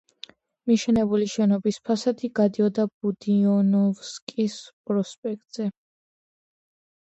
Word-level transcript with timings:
მიშენებული 0.69 1.27
შენობის 1.33 1.77
ფასადი 1.89 2.31
გადიოდა 2.41 2.87
ბუდიონოვსკის 2.95 4.59
პროსპექტზე. 4.91 5.71